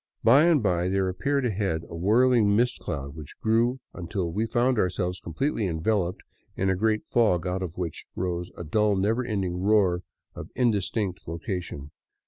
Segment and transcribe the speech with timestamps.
[0.23, 4.79] By and by there appeared ahead a whirling mist cloud which grew until we found
[4.79, 6.23] ourselves completely enveloped
[6.55, 10.01] in a great fog out of which rose a dull, never ending roar
[10.33, 11.91] of indistinct location.